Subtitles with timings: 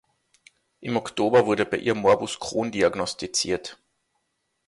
[0.79, 3.77] Im Oktober wurde bei ihr Morbus Crohn diagnostiziert.